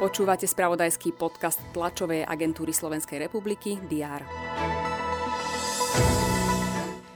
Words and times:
Počúvate 0.00 0.48
spravodajský 0.48 1.12
podcast 1.12 1.60
tlačovej 1.76 2.24
agentúry 2.24 2.72
Slovenskej 2.72 3.20
republiky 3.28 3.76
DR. 3.84 4.24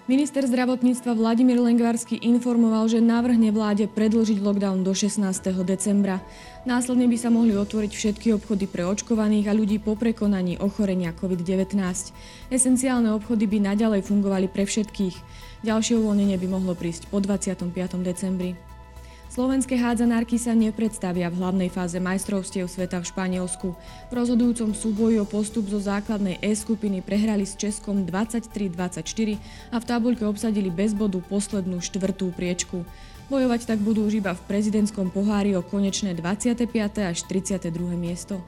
Minister 0.04 0.44
zdravotníctva 0.44 1.16
Vladimír 1.16 1.56
Lengvarsky 1.64 2.20
informoval, 2.20 2.92
že 2.92 3.00
navrhne 3.00 3.48
vláde 3.48 3.88
predlžiť 3.88 4.36
lockdown 4.36 4.84
do 4.84 4.92
16. 4.92 5.16
decembra. 5.64 6.20
Následne 6.68 7.08
by 7.08 7.16
sa 7.16 7.32
mohli 7.32 7.56
otvoriť 7.56 7.88
všetky 7.88 8.36
obchody 8.36 8.68
pre 8.68 8.84
očkovaných 8.84 9.48
a 9.48 9.56
ľudí 9.56 9.80
po 9.80 9.96
prekonaní 9.96 10.60
ochorenia 10.60 11.16
COVID-19. 11.16 11.80
Esenciálne 12.52 13.16
obchody 13.16 13.48
by 13.48 13.64
naďalej 13.64 14.04
fungovali 14.04 14.52
pre 14.52 14.68
všetkých. 14.68 15.16
Ďalšie 15.64 15.96
uvoľnenie 15.96 16.36
by 16.36 16.52
mohlo 16.52 16.76
prísť 16.76 17.08
po 17.08 17.24
25. 17.24 17.72
decembri. 18.04 18.73
Slovenské 19.34 19.74
hádzanárky 19.74 20.38
sa 20.38 20.54
nepredstavia 20.54 21.26
v 21.26 21.42
hlavnej 21.42 21.66
fáze 21.66 21.98
majstrovstiev 21.98 22.70
sveta 22.70 23.02
v 23.02 23.10
Španielsku. 23.10 23.74
V 24.06 24.12
rozhodujúcom 24.14 24.70
súboji 24.78 25.18
o 25.18 25.26
postup 25.26 25.66
zo 25.66 25.82
základnej 25.82 26.38
E 26.38 26.54
skupiny 26.54 27.02
prehrali 27.02 27.42
s 27.42 27.58
Českom 27.58 28.06
23-24 28.06 29.02
a 29.74 29.82
v 29.82 29.84
tabuľke 29.90 30.22
obsadili 30.22 30.70
bez 30.70 30.94
bodu 30.94 31.18
poslednú 31.18 31.82
štvrtú 31.82 32.30
priečku. 32.30 32.86
Bojovať 33.26 33.74
tak 33.74 33.82
budú 33.82 34.06
už 34.06 34.22
iba 34.22 34.38
v 34.38 34.44
prezidentskom 34.46 35.10
pohári 35.10 35.58
o 35.58 35.66
konečné 35.66 36.14
25. 36.14 36.70
až 37.02 37.26
32. 37.26 37.74
miesto. 37.98 38.38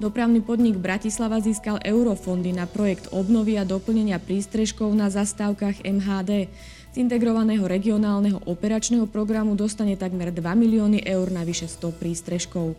Dopravný 0.00 0.40
podnik 0.40 0.80
Bratislava 0.80 1.44
získal 1.44 1.76
eurofondy 1.84 2.56
na 2.56 2.64
projekt 2.64 3.12
obnovy 3.12 3.60
a 3.60 3.68
doplnenia 3.68 4.16
prístrežkov 4.16 4.96
na 4.96 5.12
zastávkach 5.12 5.84
MHD. 5.84 6.48
Z 6.90 6.98
integrovaného 6.98 7.62
regionálneho 7.70 8.42
operačného 8.50 9.06
programu 9.06 9.54
dostane 9.54 9.94
takmer 9.94 10.34
2 10.34 10.42
milióny 10.42 11.06
eur 11.06 11.30
na 11.30 11.46
vyše 11.46 11.70
100 11.70 11.94
prístrežkov. 11.94 12.74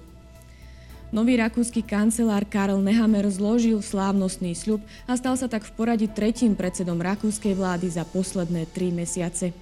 Nový 1.15 1.39
rakúsky 1.39 1.79
kancelár 1.79 2.43
Karl 2.43 2.79
Nehammer 2.83 3.23
zložil 3.31 3.79
slávnostný 3.79 4.51
sľub 4.51 4.83
a 5.07 5.15
stal 5.15 5.39
sa 5.39 5.47
tak 5.47 5.63
v 5.63 5.71
poradí 5.75 6.07
tretím 6.11 6.59
predsedom 6.59 6.99
rakúskej 6.99 7.55
vlády 7.55 7.87
za 7.87 8.03
posledné 8.03 8.67
tri 8.71 8.91
mesiace. 8.91 9.55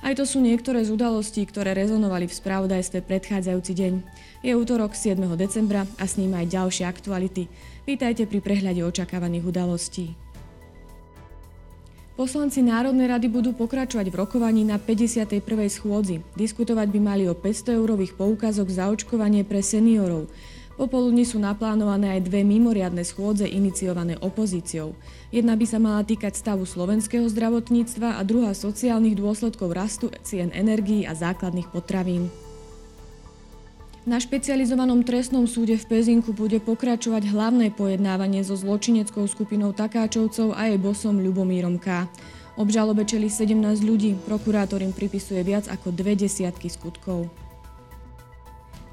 Aj 0.00 0.16
to 0.16 0.24
sú 0.24 0.40
niektoré 0.40 0.80
z 0.84 0.92
udalostí, 0.92 1.44
ktoré 1.44 1.76
rezonovali 1.76 2.28
v 2.28 2.36
spravodajstve 2.36 3.04
predchádzajúci 3.04 3.72
deň. 3.76 3.92
Je 4.40 4.52
útorok 4.56 4.96
7. 4.96 5.20
decembra 5.36 5.84
a 6.00 6.04
s 6.08 6.16
ním 6.16 6.32
aj 6.32 6.48
ďalšie 6.48 6.84
aktuality. 6.88 7.46
Vítajte 7.84 8.24
pri 8.24 8.40
prehľade 8.40 8.80
očakávaných 8.84 9.44
udalostí. 9.46 10.31
Poslanci 12.12 12.60
Národnej 12.60 13.08
rady 13.08 13.32
budú 13.32 13.56
pokračovať 13.56 14.12
v 14.12 14.18
rokovaní 14.20 14.68
na 14.68 14.76
51. 14.76 15.40
schôdzi. 15.72 16.20
Diskutovať 16.36 16.92
by 16.92 17.00
mali 17.00 17.24
o 17.24 17.32
500 17.32 17.72
eurových 17.72 18.12
poukazok 18.20 18.68
za 18.68 18.92
očkovanie 18.92 19.48
pre 19.48 19.64
seniorov. 19.64 20.28
Popoludní 20.76 21.24
sú 21.24 21.40
naplánované 21.40 22.20
aj 22.20 22.28
dve 22.28 22.44
mimoriadne 22.44 23.00
schôdze 23.00 23.48
iniciované 23.48 24.20
opozíciou. 24.20 24.92
Jedna 25.32 25.56
by 25.56 25.64
sa 25.64 25.80
mala 25.80 26.04
týkať 26.04 26.36
stavu 26.36 26.68
slovenského 26.68 27.24
zdravotníctva 27.32 28.20
a 28.20 28.22
druhá 28.28 28.52
sociálnych 28.52 29.16
dôsledkov 29.16 29.72
rastu 29.72 30.12
cien 30.20 30.52
energií 30.52 31.08
a 31.08 31.16
základných 31.16 31.72
potravín. 31.72 32.28
Na 34.02 34.18
špecializovanom 34.18 35.06
trestnom 35.06 35.46
súde 35.46 35.78
v 35.78 35.86
Pezinku 35.86 36.34
bude 36.34 36.58
pokračovať 36.58 37.22
hlavné 37.30 37.70
pojednávanie 37.70 38.42
so 38.42 38.58
zločineckou 38.58 39.22
skupinou 39.30 39.70
Takáčovcov 39.70 40.58
a 40.58 40.66
jej 40.66 40.74
bosom 40.74 41.22
Ľubomírom 41.22 41.78
K. 41.78 42.10
Obžalobe 42.58 43.06
čeli 43.06 43.30
17 43.30 43.62
ľudí, 43.86 44.18
prokurátor 44.26 44.82
im 44.82 44.90
pripisuje 44.90 45.46
viac 45.46 45.70
ako 45.70 45.94
dve 45.94 46.18
desiatky 46.18 46.66
skutkov. 46.66 47.30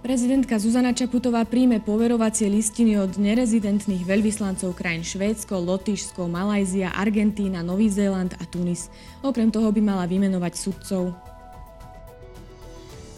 Prezidentka 0.06 0.62
Zuzana 0.62 0.94
Čaputová 0.94 1.42
príjme 1.44 1.82
poverovacie 1.82 2.46
listiny 2.46 3.02
od 3.02 3.18
nerezidentných 3.18 4.06
veľvyslancov 4.06 4.78
krajín 4.78 5.02
Švédsko, 5.02 5.58
Lotyšsko, 5.58 6.30
Malajzia, 6.30 6.94
Argentína, 6.94 7.66
Nový 7.66 7.90
Zéland 7.90 8.38
a 8.38 8.46
Tunis. 8.46 8.94
Okrem 9.26 9.50
toho 9.50 9.74
by 9.74 9.82
mala 9.82 10.06
vymenovať 10.06 10.54
sudcov. 10.54 11.18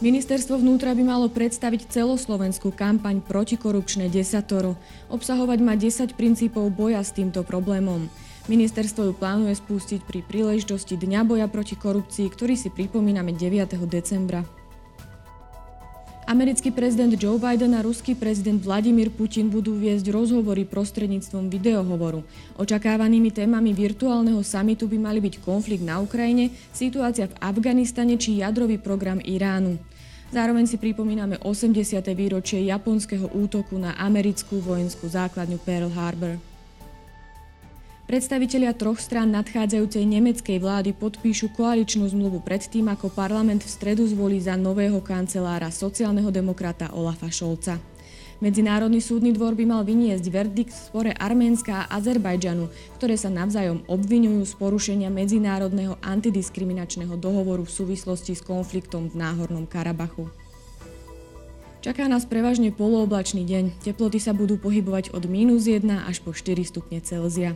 Ministerstvo 0.01 0.57
vnútra 0.57 0.97
by 0.97 1.03
malo 1.05 1.29
predstaviť 1.29 1.93
celoslovenskú 1.93 2.73
kampaň 2.73 3.21
protikorupčné 3.21 4.09
desatoro. 4.09 4.73
Obsahovať 5.13 5.59
má 5.61 5.77
10 5.77 6.17
princípov 6.17 6.73
boja 6.73 7.05
s 7.05 7.13
týmto 7.13 7.45
problémom. 7.45 8.09
Ministerstvo 8.49 9.05
ju 9.05 9.13
plánuje 9.13 9.61
spustiť 9.61 10.01
pri 10.01 10.25
príležitosti 10.25 10.97
Dňa 10.97 11.21
boja 11.21 11.45
proti 11.45 11.77
korupcii, 11.77 12.33
ktorý 12.33 12.57
si 12.57 12.73
pripomíname 12.73 13.29
9. 13.37 13.77
decembra. 13.85 14.41
Americký 16.25 16.73
prezident 16.73 17.13
Joe 17.13 17.37
Biden 17.37 17.77
a 17.77 17.85
ruský 17.85 18.17
prezident 18.17 18.57
Vladimír 18.57 19.13
Putin 19.13 19.53
budú 19.53 19.77
viesť 19.77 20.09
rozhovory 20.09 20.65
prostredníctvom 20.65 21.45
videohovoru. 21.45 22.25
Očakávanými 22.57 23.29
témami 23.29 23.69
virtuálneho 23.69 24.41
samitu 24.41 24.89
by 24.89 24.97
mali 24.97 25.21
byť 25.21 25.45
konflikt 25.45 25.85
na 25.85 26.01
Ukrajine, 26.01 26.49
situácia 26.73 27.29
v 27.29 27.37
Afganistane 27.37 28.17
či 28.17 28.41
jadrový 28.41 28.81
program 28.81 29.21
Iránu. 29.21 29.90
Zároveň 30.31 30.63
si 30.63 30.79
pripomíname 30.79 31.35
80. 31.43 31.99
výročie 32.15 32.63
japonského 32.63 33.27
útoku 33.35 33.75
na 33.75 33.91
americkú 33.99 34.63
vojenskú 34.63 35.11
základňu 35.11 35.59
Pearl 35.59 35.91
Harbor. 35.91 36.39
Predstavitelia 38.07 38.71
troch 38.71 38.99
strán 38.99 39.35
nadchádzajúcej 39.35 40.07
nemeckej 40.07 40.63
vlády 40.63 40.95
podpíšu 40.95 41.51
koaličnú 41.51 42.07
zmluvu 42.07 42.39
predtým, 42.47 42.87
ako 42.87 43.11
parlament 43.11 43.67
v 43.67 43.71
stredu 43.75 44.07
zvolí 44.07 44.39
za 44.39 44.55
nového 44.55 45.03
kancelára 45.03 45.67
sociálneho 45.67 46.31
demokrata 46.31 46.95
Olafa 46.95 47.27
Šolca. 47.27 47.90
Medzinárodný 48.41 49.05
súdny 49.05 49.37
dvor 49.37 49.53
by 49.53 49.69
mal 49.69 49.81
vyniesť 49.85 50.25
verdikt 50.33 50.73
v 50.73 50.81
spore 50.81 51.11
Arménska 51.13 51.85
a 51.85 52.01
Azerbajdžanu, 52.01 52.73
ktoré 52.97 53.13
sa 53.13 53.29
navzájom 53.29 53.85
obvinujú 53.85 54.41
z 54.49 54.53
porušenia 54.57 55.13
medzinárodného 55.13 56.01
antidiskriminačného 56.01 57.13
dohovoru 57.21 57.61
v 57.61 57.69
súvislosti 57.69 58.33
s 58.33 58.41
konfliktom 58.41 59.13
v 59.13 59.21
Náhornom 59.21 59.69
Karabachu. 59.69 60.25
Čaká 61.85 62.09
nás 62.09 62.25
prevažne 62.25 62.73
polooblačný 62.73 63.45
deň. 63.45 63.85
Teploty 63.85 64.17
sa 64.17 64.33
budú 64.33 64.57
pohybovať 64.57 65.13
od 65.13 65.29
minus 65.29 65.69
1 65.69 65.85
až 66.09 66.25
po 66.25 66.33
4 66.33 66.65
stupne 66.65 66.97
Celzia. 66.97 67.53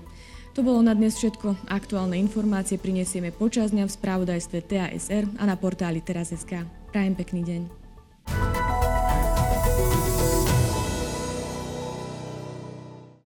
To 0.53 0.61
bolo 0.61 0.85
na 0.85 0.93
dnes 0.93 1.17
všetko. 1.17 1.65
Aktuálne 1.65 2.21
informácie 2.21 2.77
prinesieme 2.77 3.33
počas 3.33 3.73
dňa 3.73 3.89
v 3.89 3.95
správodajstve 3.97 4.57
TASR 4.69 5.33
a 5.41 5.49
na 5.49 5.57
portáli 5.57 5.97
teraz.sk. 6.05 6.61
Prajem 6.93 7.17
pekný 7.17 7.41
deň. 7.41 7.61